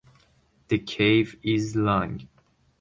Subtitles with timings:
[0.69, 2.27] The cave is long.